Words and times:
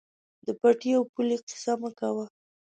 د 0.45 0.47
پټي 0.59 0.91
او 0.97 1.03
پولې 1.13 1.37
قیصه 1.47 1.73
مه 1.81 1.89
کوه. 1.99 2.25